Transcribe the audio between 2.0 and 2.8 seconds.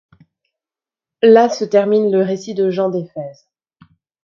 le récit de